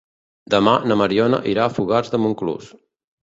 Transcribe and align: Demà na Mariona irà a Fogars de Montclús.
Demà 0.53 0.71
na 0.91 0.97
Mariona 1.01 1.39
irà 1.53 1.67
a 1.67 1.73
Fogars 1.75 2.11
de 2.15 2.21
Montclús. 2.25 2.73